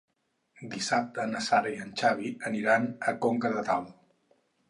[0.69, 3.95] Dissabte na Sara i en Xavi aniran a Conca de Dalt.